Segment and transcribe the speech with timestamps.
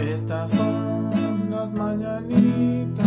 [0.00, 3.06] Estas son las mañanitas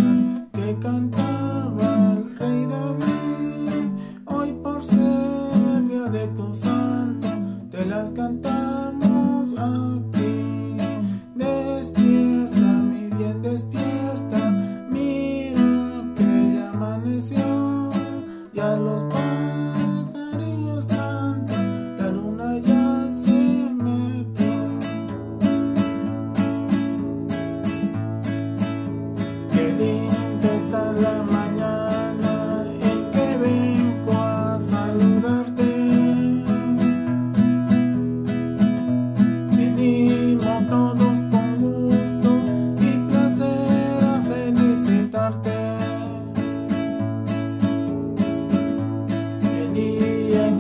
[0.54, 3.90] que cantaba el rey David.
[4.26, 7.28] Hoy por ser día de tu santo,
[7.72, 10.23] te las cantamos aquí.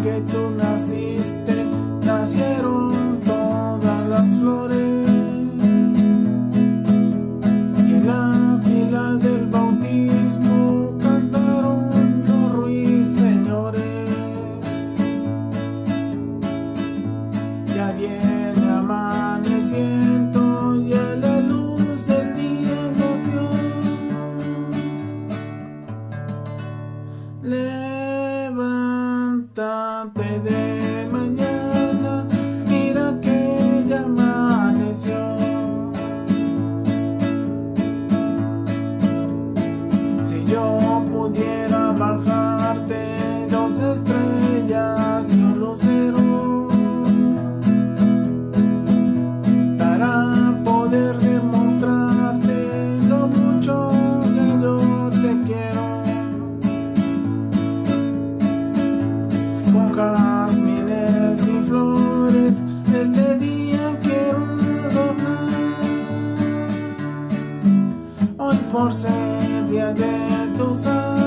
[0.03, 1.65] Que tú naciste,
[2.05, 5.09] nacieron todas las flores.
[7.77, 11.89] Y en la fila del bautismo cantaron
[12.27, 14.09] los ruiseñores.
[17.73, 20.41] Ya viene amaneciendo,
[20.85, 23.17] ya la luz del día nos
[29.55, 31.02] Levántate de
[59.83, 64.45] Con jazmines y flores este día quiero
[64.89, 65.49] adornar.
[68.37, 71.22] Hoy por ser día de tu santo